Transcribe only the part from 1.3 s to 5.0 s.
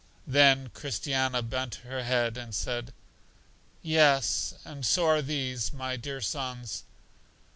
bent her head, and said, Yes, and